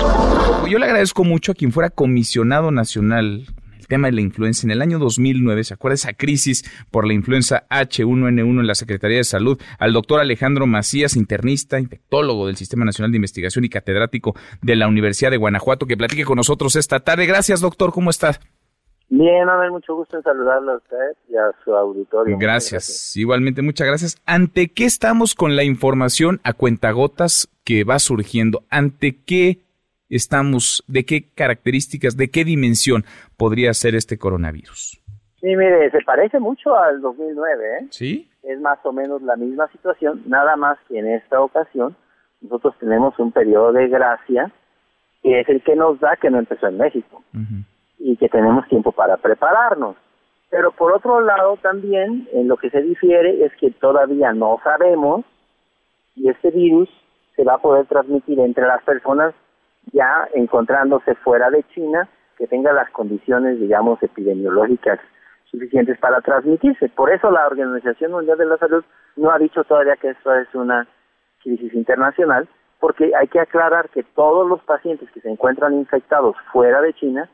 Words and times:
coronavirus. 0.00 0.70
Yo 0.70 0.78
le 0.78 0.86
agradezco 0.86 1.24
mucho 1.24 1.52
a 1.52 1.54
quien 1.54 1.72
fuera 1.72 1.90
comisionado 1.90 2.70
nacional 2.70 3.46
el 3.82 3.88
tema 3.88 4.06
de 4.06 4.12
la 4.12 4.20
influenza 4.20 4.64
en 4.64 4.70
el 4.70 4.80
año 4.80 5.00
2009, 5.00 5.64
¿se 5.64 5.74
acuerda 5.74 5.94
esa 5.94 6.12
crisis 6.12 6.64
por 6.92 7.04
la 7.04 7.14
influenza 7.14 7.66
H1N1 7.68 8.60
en 8.60 8.66
la 8.66 8.76
Secretaría 8.76 9.16
de 9.16 9.24
Salud? 9.24 9.60
Al 9.80 9.92
doctor 9.92 10.20
Alejandro 10.20 10.68
Macías, 10.68 11.16
internista, 11.16 11.80
infectólogo 11.80 12.46
del 12.46 12.56
Sistema 12.56 12.84
Nacional 12.84 13.10
de 13.10 13.16
Investigación 13.16 13.64
y 13.64 13.68
catedrático 13.68 14.34
de 14.62 14.76
la 14.76 14.86
Universidad 14.86 15.32
de 15.32 15.36
Guanajuato, 15.36 15.86
que 15.86 15.96
platique 15.96 16.24
con 16.24 16.36
nosotros 16.36 16.76
esta 16.76 17.00
tarde. 17.00 17.26
Gracias, 17.26 17.60
doctor, 17.60 17.92
¿cómo 17.92 18.10
está? 18.10 18.38
Bien, 19.08 19.46
a 19.48 19.56
ver, 19.56 19.70
mucho 19.70 19.94
gusto 19.94 20.16
en 20.16 20.22
saludarlo 20.22 20.72
a 20.72 20.76
usted 20.76 21.16
y 21.28 21.36
a 21.36 21.50
su 21.64 21.74
auditorio. 21.74 22.38
Gracias. 22.38 23.14
igualmente, 23.16 23.60
muchas 23.62 23.86
gracias. 23.86 24.16
¿Ante 24.24 24.68
qué 24.68 24.84
estamos 24.84 25.34
con 25.34 25.56
la 25.56 25.64
información 25.64 26.40
a 26.44 26.52
cuentagotas 26.52 27.48
que 27.64 27.84
va 27.84 27.98
surgiendo? 27.98 28.62
¿Ante 28.70 29.18
qué 29.22 29.60
estamos? 30.16 30.84
¿De 30.86 31.04
qué 31.04 31.28
características, 31.34 32.16
de 32.16 32.30
qué 32.30 32.44
dimensión 32.44 33.04
podría 33.36 33.72
ser 33.74 33.94
este 33.94 34.18
coronavirus? 34.18 35.00
Sí, 35.40 35.56
mire, 35.56 35.90
se 35.90 36.00
parece 36.02 36.38
mucho 36.38 36.76
al 36.76 37.00
2009, 37.00 37.64
¿eh? 37.64 37.86
Sí. 37.90 38.30
Es 38.42 38.60
más 38.60 38.78
o 38.84 38.92
menos 38.92 39.22
la 39.22 39.36
misma 39.36 39.68
situación, 39.72 40.22
nada 40.26 40.56
más 40.56 40.78
que 40.88 40.98
en 40.98 41.08
esta 41.08 41.40
ocasión 41.40 41.96
nosotros 42.40 42.74
tenemos 42.78 43.18
un 43.18 43.32
periodo 43.32 43.72
de 43.72 43.88
gracia 43.88 44.52
que 45.22 45.40
es 45.40 45.48
el 45.48 45.62
que 45.62 45.76
nos 45.76 46.00
da 46.00 46.16
que 46.16 46.30
no 46.30 46.38
empezó 46.38 46.66
en 46.66 46.76
México 46.78 47.22
y 47.98 48.16
que 48.16 48.28
tenemos 48.28 48.66
tiempo 48.68 48.90
para 48.90 49.16
prepararnos. 49.16 49.96
Pero 50.50 50.72
por 50.72 50.92
otro 50.92 51.20
lado 51.20 51.56
también 51.62 52.28
en 52.32 52.48
lo 52.48 52.56
que 52.56 52.70
se 52.70 52.82
difiere 52.82 53.44
es 53.44 53.52
que 53.60 53.70
todavía 53.70 54.32
no 54.32 54.60
sabemos 54.64 55.24
si 56.14 56.28
este 56.28 56.50
virus 56.50 56.88
se 57.36 57.44
va 57.44 57.54
a 57.54 57.62
poder 57.62 57.86
transmitir 57.86 58.40
entre 58.40 58.66
las 58.66 58.82
personas 58.82 59.32
ya 59.92 60.28
encontrándose 60.34 61.14
fuera 61.16 61.50
de 61.50 61.62
China 61.74 62.08
que 62.38 62.46
tenga 62.46 62.72
las 62.72 62.90
condiciones, 62.90 63.58
digamos, 63.60 64.02
epidemiológicas 64.02 64.98
suficientes 65.50 65.98
para 65.98 66.20
transmitirse. 66.20 66.88
Por 66.88 67.12
eso 67.12 67.30
la 67.30 67.46
Organización 67.46 68.12
Mundial 68.12 68.38
de 68.38 68.46
la 68.46 68.56
Salud 68.58 68.84
no 69.16 69.30
ha 69.30 69.38
dicho 69.38 69.64
todavía 69.64 69.96
que 69.96 70.10
esto 70.10 70.34
es 70.34 70.48
una 70.54 70.86
crisis 71.42 71.74
internacional, 71.74 72.48
porque 72.80 73.12
hay 73.14 73.28
que 73.28 73.40
aclarar 73.40 73.88
que 73.90 74.02
todos 74.02 74.48
los 74.48 74.60
pacientes 74.62 75.10
que 75.10 75.20
se 75.20 75.30
encuentran 75.30 75.74
infectados 75.74 76.36
fuera 76.52 76.80
de 76.80 76.94
China 76.94 77.28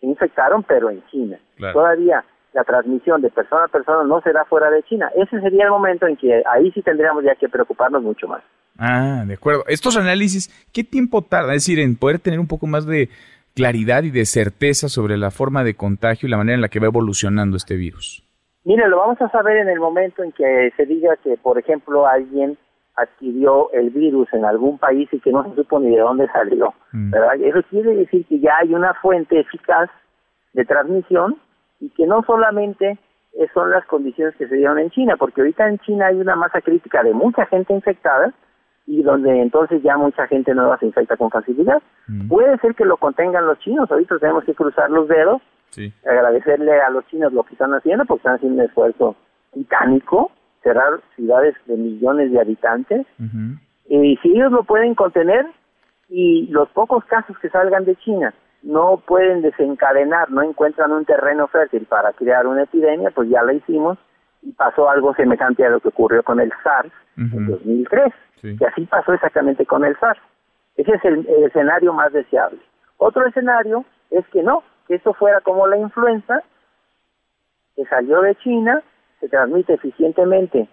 infectaron, 0.00 0.62
pero 0.62 0.90
en 0.90 1.04
China. 1.06 1.38
Todavía 1.72 2.24
la 2.52 2.64
transmisión 2.64 3.20
de 3.20 3.30
persona 3.30 3.64
a 3.64 3.68
persona 3.68 4.04
no 4.04 4.20
será 4.20 4.44
fuera 4.44 4.70
de 4.70 4.82
China. 4.84 5.10
Ese 5.16 5.40
sería 5.40 5.64
el 5.64 5.70
momento 5.70 6.06
en 6.06 6.16
que 6.16 6.42
ahí 6.46 6.70
sí 6.72 6.82
tendríamos 6.82 7.24
ya 7.24 7.34
que 7.34 7.48
preocuparnos 7.48 8.02
mucho 8.02 8.28
más. 8.28 8.42
Ah, 8.78 9.24
de 9.26 9.34
acuerdo. 9.34 9.64
Estos 9.68 9.96
análisis, 9.96 10.48
¿qué 10.72 10.84
tiempo 10.84 11.22
tarda? 11.22 11.54
Es 11.54 11.66
decir, 11.66 11.78
en 11.78 11.96
poder 11.96 12.18
tener 12.18 12.40
un 12.40 12.48
poco 12.48 12.66
más 12.66 12.86
de 12.86 13.08
claridad 13.54 14.02
y 14.02 14.10
de 14.10 14.24
certeza 14.24 14.88
sobre 14.88 15.16
la 15.16 15.30
forma 15.30 15.62
de 15.62 15.74
contagio 15.74 16.26
y 16.26 16.30
la 16.30 16.36
manera 16.36 16.56
en 16.56 16.60
la 16.60 16.68
que 16.68 16.80
va 16.80 16.86
evolucionando 16.86 17.56
este 17.56 17.76
virus. 17.76 18.24
Mire, 18.64 18.88
lo 18.88 18.98
vamos 18.98 19.20
a 19.20 19.28
saber 19.28 19.58
en 19.58 19.68
el 19.68 19.78
momento 19.78 20.22
en 20.22 20.32
que 20.32 20.72
se 20.76 20.86
diga 20.86 21.16
que, 21.22 21.36
por 21.36 21.58
ejemplo, 21.58 22.06
alguien 22.06 22.56
adquirió 22.96 23.70
el 23.72 23.90
virus 23.90 24.32
en 24.32 24.44
algún 24.44 24.78
país 24.78 25.08
y 25.12 25.20
que 25.20 25.30
no 25.30 25.44
se 25.48 25.54
supo 25.54 25.78
ni 25.80 25.94
de 25.94 26.00
dónde 26.00 26.28
salió. 26.28 26.74
Mm. 26.92 27.14
Eso 27.42 27.62
quiere 27.68 27.94
decir 27.94 28.24
que 28.26 28.40
ya 28.40 28.56
hay 28.60 28.72
una 28.72 28.94
fuente 28.94 29.38
eficaz 29.38 29.90
de 30.52 30.64
transmisión 30.64 31.36
y 31.80 31.90
que 31.90 32.06
no 32.06 32.22
solamente 32.24 32.98
son 33.52 33.70
las 33.70 33.84
condiciones 33.86 34.34
que 34.36 34.46
se 34.46 34.54
dieron 34.54 34.78
en 34.78 34.90
China, 34.90 35.16
porque 35.16 35.40
ahorita 35.40 35.68
en 35.68 35.78
China 35.80 36.06
hay 36.06 36.16
una 36.16 36.36
masa 36.36 36.60
crítica 36.60 37.02
de 37.02 37.12
mucha 37.12 37.46
gente 37.46 37.72
infectada 37.72 38.32
y 38.86 39.02
donde 39.02 39.40
entonces 39.40 39.82
ya 39.82 39.96
mucha 39.96 40.26
gente 40.26 40.54
nueva 40.54 40.78
se 40.78 40.86
infecta 40.86 41.16
con 41.16 41.30
facilidad. 41.30 41.82
Mm. 42.06 42.28
Puede 42.28 42.58
ser 42.58 42.74
que 42.74 42.84
lo 42.84 42.96
contengan 42.96 43.46
los 43.46 43.58
chinos, 43.60 43.90
ahorita 43.90 44.18
tenemos 44.18 44.44
que 44.44 44.54
cruzar 44.54 44.90
los 44.90 45.08
dedos, 45.08 45.40
agradecerle 46.06 46.80
a 46.80 46.90
los 46.90 47.06
chinos 47.06 47.32
lo 47.32 47.42
que 47.42 47.54
están 47.54 47.74
haciendo, 47.74 48.04
porque 48.04 48.20
están 48.20 48.36
haciendo 48.36 48.62
un 48.62 48.68
esfuerzo 48.68 49.16
titánico 49.52 50.30
cerrar 50.62 51.00
ciudades 51.14 51.54
de 51.66 51.76
millones 51.76 52.32
de 52.32 52.40
habitantes. 52.40 53.06
Y 53.86 54.16
si 54.16 54.30
ellos 54.30 54.50
lo 54.50 54.64
pueden 54.64 54.94
contener 54.94 55.46
y 56.08 56.46
los 56.48 56.68
pocos 56.70 57.04
casos 57.04 57.38
que 57.38 57.50
salgan 57.50 57.84
de 57.84 57.96
China 57.96 58.34
no 58.62 59.02
pueden 59.06 59.42
desencadenar, 59.42 60.30
no 60.30 60.42
encuentran 60.42 60.90
un 60.90 61.04
terreno 61.04 61.48
fértil 61.48 61.84
para 61.84 62.12
crear 62.14 62.46
una 62.46 62.62
epidemia, 62.62 63.10
pues 63.10 63.28
ya 63.28 63.42
la 63.42 63.52
hicimos 63.52 63.98
y 64.44 64.52
pasó 64.52 64.88
algo 64.88 65.14
semejante 65.14 65.64
a 65.64 65.70
lo 65.70 65.80
que 65.80 65.88
ocurrió 65.88 66.22
con 66.22 66.38
el 66.38 66.52
SARS 66.62 66.92
en 67.16 67.46
2003, 67.46 68.12
que 68.58 68.66
así 68.66 68.86
pasó 68.86 69.12
exactamente 69.14 69.64
con 69.66 69.84
el 69.84 69.96
SARS. 69.98 70.20
Ese 70.76 70.92
es 70.92 71.04
el, 71.04 71.26
el, 71.28 71.44
escenario 71.44 71.92
más 71.92 72.12
deseable. 72.12 72.58
Otro 72.98 73.26
escenario 73.26 73.84
es 74.10 74.26
que 74.28 74.42
no, 74.42 74.62
que 74.86 74.96
esto 74.96 75.14
fuera 75.14 75.40
como 75.40 75.66
la 75.66 75.78
influenza, 75.78 76.42
que 77.76 77.84
salió 77.86 78.20
de 78.20 78.34
China, 78.36 78.82
se 79.20 79.28
transmite 79.28 79.74
eficientemente 79.74 80.68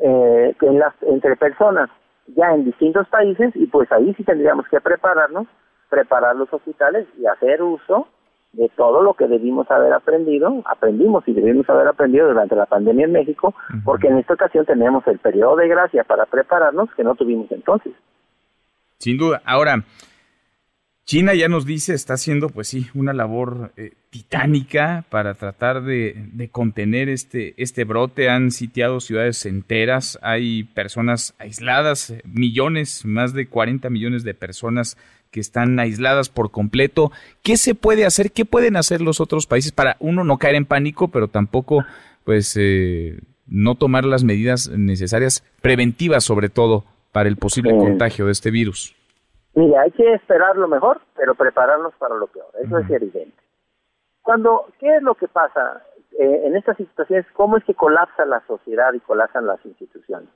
eh, 0.00 0.56
en 0.60 0.78
las, 0.78 0.94
entre 1.02 1.36
personas 1.36 1.90
ya 2.28 2.54
en 2.54 2.64
distintos 2.64 3.06
países 3.08 3.54
y 3.54 3.66
pues 3.66 3.90
ahí 3.92 4.14
sí 4.14 4.24
tendríamos 4.24 4.66
que 4.68 4.80
prepararnos, 4.80 5.46
preparar 5.90 6.34
los 6.36 6.52
hospitales 6.52 7.06
y 7.18 7.26
hacer 7.26 7.62
uso 7.62 8.08
de 8.56 8.68
todo 8.76 9.02
lo 9.02 9.14
que 9.14 9.26
debimos 9.26 9.70
haber 9.70 9.92
aprendido, 9.92 10.62
aprendimos 10.64 11.26
y 11.26 11.32
debimos 11.32 11.68
haber 11.68 11.88
aprendido 11.88 12.28
durante 12.28 12.56
la 12.56 12.66
pandemia 12.66 13.06
en 13.06 13.12
México, 13.12 13.54
porque 13.84 14.08
en 14.08 14.18
esta 14.18 14.34
ocasión 14.34 14.64
tenemos 14.64 15.06
el 15.06 15.18
periodo 15.18 15.56
de 15.56 15.68
gracia 15.68 16.04
para 16.04 16.26
prepararnos 16.26 16.88
que 16.94 17.04
no 17.04 17.14
tuvimos 17.14 17.50
entonces. 17.50 17.92
Sin 18.98 19.18
duda. 19.18 19.42
Ahora, 19.44 19.84
China 21.06 21.34
ya 21.34 21.48
nos 21.48 21.66
dice, 21.66 21.92
está 21.92 22.14
haciendo, 22.14 22.48
pues 22.48 22.68
sí, 22.68 22.86
una 22.94 23.12
labor 23.12 23.72
eh, 23.76 23.92
titánica 24.08 25.04
para 25.10 25.34
tratar 25.34 25.82
de, 25.82 26.48
contener 26.50 27.10
este, 27.10 27.52
este 27.58 27.84
brote. 27.84 28.30
Han 28.30 28.50
sitiado 28.50 29.00
ciudades 29.00 29.44
enteras, 29.44 30.18
hay 30.22 30.64
personas 30.64 31.34
aisladas, 31.38 32.14
millones, 32.24 33.04
más 33.04 33.34
de 33.34 33.46
40 33.46 33.90
millones 33.90 34.24
de 34.24 34.32
personas 34.32 34.96
que 35.30 35.40
están 35.40 35.78
aisladas 35.78 36.30
por 36.30 36.50
completo. 36.50 37.12
¿Qué 37.42 37.58
se 37.58 37.74
puede 37.74 38.06
hacer? 38.06 38.32
¿Qué 38.32 38.46
pueden 38.46 38.76
hacer 38.76 39.02
los 39.02 39.20
otros 39.20 39.46
países 39.46 39.72
para, 39.72 39.98
uno, 40.00 40.24
no 40.24 40.38
caer 40.38 40.54
en 40.54 40.64
pánico, 40.64 41.08
pero 41.08 41.28
tampoco, 41.28 41.84
pues, 42.24 42.54
eh, 42.58 43.18
no 43.46 43.74
tomar 43.74 44.06
las 44.06 44.24
medidas 44.24 44.70
necesarias, 44.70 45.44
preventivas 45.60 46.24
sobre 46.24 46.48
todo, 46.48 46.86
para 47.12 47.28
el 47.28 47.36
posible 47.36 47.72
contagio 47.72 48.24
de 48.24 48.32
este 48.32 48.50
virus? 48.50 48.94
Mira, 49.54 49.82
hay 49.82 49.92
que 49.92 50.14
esperar 50.14 50.56
lo 50.56 50.66
mejor, 50.66 51.00
pero 51.16 51.34
prepararnos 51.34 51.94
para 51.94 52.16
lo 52.16 52.26
peor. 52.26 52.48
Eso 52.60 52.78
es 52.78 52.90
evidente. 52.90 53.36
Cuando, 54.22 54.66
¿qué 54.80 54.96
es 54.96 55.02
lo 55.02 55.14
que 55.14 55.28
pasa 55.28 55.82
eh, 56.18 56.42
en 56.44 56.56
estas 56.56 56.76
situaciones? 56.76 57.26
¿Cómo 57.34 57.56
es 57.56 57.64
que 57.64 57.74
colapsa 57.74 58.24
la 58.24 58.40
sociedad 58.46 58.92
y 58.94 59.00
colapsan 59.00 59.46
las 59.46 59.64
instituciones? 59.64 60.28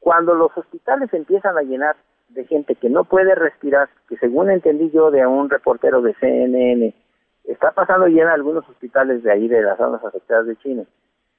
Cuando 0.00 0.34
los 0.34 0.56
hospitales 0.56 1.12
empiezan 1.12 1.56
a 1.56 1.62
llenar 1.62 1.96
de 2.30 2.44
gente 2.46 2.74
que 2.74 2.90
no 2.90 3.04
puede 3.04 3.34
respirar, 3.34 3.88
que 4.08 4.16
según 4.16 4.50
entendí 4.50 4.90
yo 4.90 5.10
de 5.10 5.26
un 5.26 5.50
reportero 5.50 6.02
de 6.02 6.14
CNN, 6.14 6.94
está 7.44 7.70
pasando 7.72 8.08
ya 8.08 8.22
en 8.22 8.28
algunos 8.28 8.68
hospitales 8.68 9.22
de 9.22 9.32
ahí, 9.32 9.48
de 9.48 9.62
las 9.62 9.78
zonas 9.78 10.04
afectadas 10.04 10.46
de 10.46 10.56
China. 10.56 10.84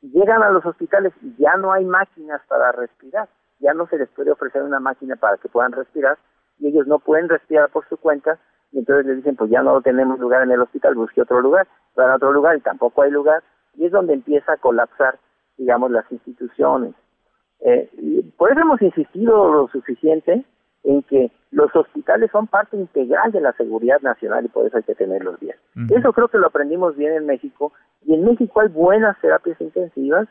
Llegan 0.02 0.42
a 0.42 0.50
los 0.50 0.66
hospitales 0.66 1.14
y 1.22 1.36
ya 1.38 1.58
no 1.58 1.74
hay 1.74 1.86
máquinas 1.86 2.42
para 2.48 2.72
respirar, 2.72 3.28
ya 3.60 3.74
no 3.74 3.88
se 3.88 3.98
les 3.98 4.10
puede 4.10 4.32
ofrecer 4.32 4.64
una 4.64 4.80
máquina 4.80 5.16
para 5.18 5.38
que 5.38 5.50
puedan 5.50 5.74
respirar 5.74 6.18
y 6.60 6.68
ellos 6.68 6.88
no 6.88 7.00
pueden 7.00 7.30
respirar 7.30 7.70
por 7.70 7.88
su 7.88 7.98
cuenta 7.98 8.40
y 8.72 8.80
entonces 8.80 9.06
les 9.06 9.18
dicen 9.18 9.36
pues 9.36 9.50
ya 9.50 9.62
no 9.62 9.82
tenemos 9.82 10.20
lugar 10.20 10.44
en 10.44 10.52
el 10.52 10.62
hospital, 10.62 10.96
busque 10.96 11.22
otro 11.22 11.42
lugar, 11.42 11.68
van 11.96 12.12
a 12.12 12.16
otro 12.16 12.32
lugar 12.32 12.58
y 12.58 12.62
tampoco 12.62 13.02
hay 13.02 13.12
lugar 13.12 13.44
y 13.76 13.86
es 13.86 13.92
donde 13.92 14.14
empieza 14.14 14.54
a 14.54 14.58
colapsar 14.58 15.18
digamos 15.58 15.92
las 15.92 16.10
instituciones. 16.12 16.94
Eh, 17.62 17.90
y 17.98 18.22
por 18.38 18.52
eso 18.52 18.62
hemos 18.62 18.82
insistido 18.82 19.52
lo 19.52 19.68
suficiente 19.68 20.46
en 20.84 21.04
que 21.04 21.32
los 21.52 21.76
hospitales 21.76 22.32
son 22.32 22.48
parte 22.48 22.78
integral 22.78 23.32
de 23.32 23.42
la 23.42 23.52
seguridad 23.54 24.00
nacional 24.02 24.46
y 24.46 24.48
por 24.48 24.66
eso 24.66 24.78
hay 24.78 24.84
que 24.84 24.96
tenerlos 24.96 25.38
bien. 25.40 25.56
Eso 25.90 26.14
creo 26.14 26.30
que 26.30 26.38
lo 26.38 26.48
aprendimos 26.48 26.96
bien 26.96 27.14
en 27.14 27.26
México 27.26 27.74
y 28.06 28.14
en 28.14 28.24
México 28.24 28.62
hay 28.62 28.70
buenas 28.70 29.20
terapias 29.20 29.60
intensivas, 29.60 30.28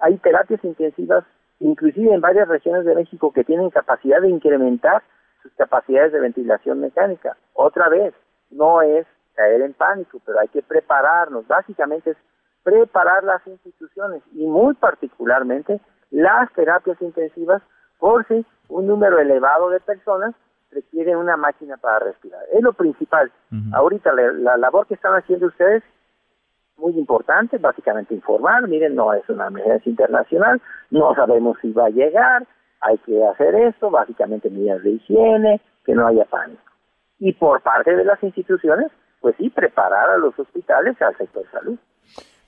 hay 0.00 0.18
terapias 0.18 0.62
intensivas 0.64 1.24
inclusive 1.60 2.12
en 2.12 2.20
varias 2.20 2.48
regiones 2.48 2.84
de 2.84 2.94
México 2.94 3.32
que 3.32 3.44
tienen 3.44 3.70
capacidad 3.70 4.20
de 4.20 4.28
incrementar 4.28 5.02
capacidades 5.56 6.12
de 6.12 6.20
ventilación 6.20 6.80
mecánica. 6.80 7.36
Otra 7.54 7.88
vez, 7.88 8.14
no 8.50 8.82
es 8.82 9.06
caer 9.34 9.62
en 9.62 9.74
pánico, 9.74 10.20
pero 10.24 10.40
hay 10.40 10.48
que 10.48 10.62
prepararnos. 10.62 11.46
Básicamente 11.46 12.10
es 12.10 12.16
preparar 12.62 13.22
las 13.24 13.46
instituciones 13.46 14.22
y 14.32 14.46
muy 14.46 14.74
particularmente 14.74 15.80
las 16.10 16.52
terapias 16.52 17.00
intensivas 17.00 17.62
por 17.98 18.26
si 18.26 18.44
un 18.68 18.86
número 18.86 19.18
elevado 19.18 19.70
de 19.70 19.80
personas 19.80 20.34
requiere 20.70 21.16
una 21.16 21.36
máquina 21.36 21.76
para 21.76 22.00
respirar. 22.00 22.42
Es 22.52 22.62
lo 22.62 22.72
principal. 22.72 23.30
Ahorita 23.72 24.12
la, 24.12 24.32
la, 24.32 24.56
labor 24.56 24.86
que 24.86 24.94
están 24.94 25.14
haciendo 25.14 25.46
ustedes 25.46 25.82
muy 26.76 26.98
importante, 26.98 27.56
básicamente 27.58 28.14
informar, 28.14 28.68
miren, 28.68 28.94
no 28.94 29.14
es 29.14 29.26
una 29.28 29.46
emergencia 29.46 29.88
internacional, 29.88 30.60
no 30.90 31.14
sabemos 31.14 31.56
si 31.62 31.72
va 31.72 31.86
a 31.86 31.90
llegar, 31.90 32.46
hay 32.86 32.98
que 32.98 33.24
hacer 33.26 33.54
esto, 33.54 33.90
básicamente 33.90 34.50
medidas 34.50 34.82
de 34.82 34.92
higiene, 34.92 35.60
que 35.84 35.94
no 35.94 36.06
haya 36.06 36.24
pánico. 36.24 36.62
y 37.18 37.32
por 37.32 37.62
parte 37.62 37.96
de 37.96 38.04
las 38.04 38.22
instituciones, 38.22 38.88
pues 39.20 39.34
sí, 39.38 39.48
preparar 39.50 40.10
a 40.10 40.18
los 40.18 40.38
hospitales 40.38 41.00
al 41.00 41.16
sector 41.16 41.44
salud. 41.50 41.78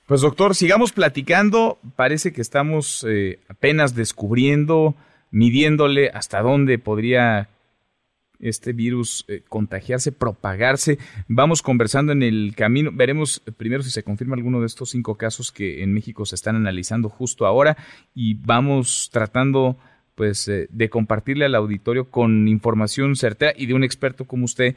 Pues 0.07 0.21
doctor, 0.21 0.55
sigamos 0.55 0.93
platicando. 0.93 1.79
Parece 1.97 2.33
que 2.33 2.41
estamos 2.41 3.05
eh, 3.09 3.41
apenas 3.49 3.95
descubriendo, 3.95 4.95
midiéndole 5.31 6.11
hasta 6.11 6.41
dónde 6.41 6.79
podría 6.79 7.49
este 8.41 8.73
virus 8.73 9.25
eh, 9.29 9.43
contagiarse, 9.49 10.13
propagarse. 10.13 10.99
Vamos 11.29 11.61
conversando 11.61 12.13
en 12.13 12.23
el 12.23 12.55
camino. 12.57 12.91
Veremos 12.93 13.41
primero 13.57 13.83
si 13.83 13.91
se 13.91 14.03
confirma 14.03 14.37
alguno 14.37 14.61
de 14.61 14.67
estos 14.67 14.91
cinco 14.91 15.17
casos 15.17 15.53
que 15.53 15.83
en 15.83 15.93
México 15.93 16.25
se 16.25 16.37
están 16.37 16.57
analizando 16.57 17.09
justo 17.09 17.47
ahora 17.47 17.77
y 18.15 18.35
vamos 18.35 19.11
tratando 19.13 19.77
pues 20.19 20.49
eh, 20.49 20.67
de 20.71 20.91
compartirle 20.91 21.45
al 21.45 21.55
auditorio 21.55 22.11
con 22.11 22.49
información 22.49 23.15
certera 23.15 23.53
y 23.57 23.67
de 23.67 23.75
un 23.75 23.85
experto 23.85 24.25
como 24.25 24.47
usted, 24.47 24.75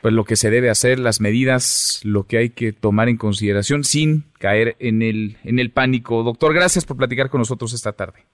pues 0.00 0.14
lo 0.14 0.24
que 0.24 0.34
se 0.34 0.50
debe 0.50 0.70
hacer, 0.70 0.98
las 0.98 1.20
medidas, 1.20 2.00
lo 2.04 2.24
que 2.24 2.38
hay 2.38 2.50
que 2.50 2.72
tomar 2.72 3.10
en 3.10 3.18
consideración 3.18 3.84
sin 3.84 4.24
caer 4.38 4.76
en 4.78 5.02
el 5.02 5.36
en 5.44 5.58
el 5.58 5.70
pánico. 5.70 6.22
Doctor, 6.22 6.54
gracias 6.54 6.86
por 6.86 6.96
platicar 6.96 7.28
con 7.28 7.40
nosotros 7.40 7.74
esta 7.74 7.92
tarde. 7.92 8.24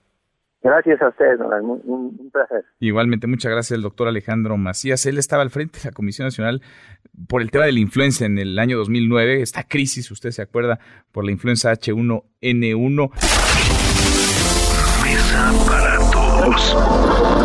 Gracias 0.62 1.02
a 1.02 1.08
ustedes, 1.08 1.38
un, 1.40 1.82
un, 1.84 2.30
placer. 2.30 2.64
Igualmente, 2.78 3.26
muchas 3.26 3.52
gracias 3.52 3.76
al 3.76 3.82
doctor 3.82 4.08
Alejandro 4.08 4.56
Macías. 4.56 5.04
Él 5.06 5.18
estaba 5.18 5.42
al 5.42 5.50
frente 5.50 5.78
de 5.78 5.86
la 5.86 5.92
Comisión 5.92 6.26
Nacional 6.26 6.62
por 7.28 7.42
el 7.42 7.50
tema 7.50 7.64
de 7.66 7.72
la 7.72 7.80
influenza 7.80 8.24
en 8.26 8.38
el 8.38 8.58
año 8.58 8.78
2009, 8.78 9.42
esta 9.42 9.64
crisis, 9.64 10.10
usted 10.10 10.30
se 10.30 10.40
acuerda, 10.40 10.78
por 11.12 11.24
la 11.24 11.32
influenza 11.32 11.72
H1N1. 11.72 13.10
para 15.66 16.03
todos. 16.44 17.44